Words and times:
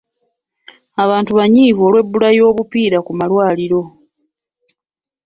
Abantu 1.03 1.31
banyiivu 1.39 1.81
olw'ebbula 1.87 2.29
ly'obupiira 2.35 2.97
ku 3.05 3.11
malwaliro. 3.17 3.81